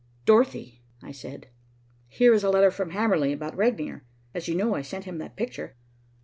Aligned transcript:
"Dorothy," 0.25 0.81
I 1.03 1.11
said, 1.11 1.45
"here 2.07 2.33
is 2.33 2.43
a 2.43 2.49
letter 2.49 2.71
from 2.71 2.89
Hamerly 2.89 3.31
about 3.31 3.55
Regnier. 3.55 4.03
As 4.33 4.47
you 4.47 4.55
know, 4.55 4.73
I 4.73 4.81
sent 4.81 5.05
him 5.05 5.19
that 5.19 5.35
picture." 5.35 5.75